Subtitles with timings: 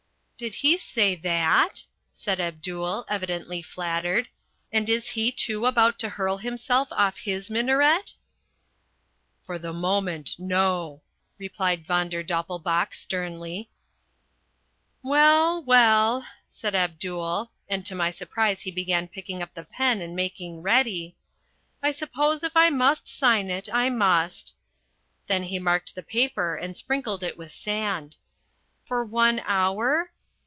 [0.41, 4.27] '""Did he say that?" said Abdul, evidently flattered.
[4.71, 8.15] "And is he too about to hurl himself off his minaret?"
[9.45, 11.03] "For the moment, no,"
[11.37, 13.69] replied Von der Doppelbauch sternly.
[15.03, 20.15] "Well, well," said Abdul, and to my surprise he began picking up the pen and
[20.15, 21.15] making ready.
[21.83, 24.55] "I suppose if I must sign it, I must."
[25.27, 28.15] Then he marked the paper and sprinkled it with sand.
[28.87, 30.11] "For one hour?